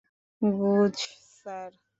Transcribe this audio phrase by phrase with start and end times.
[0.41, 0.95] Goodge,
[1.35, 1.71] sir.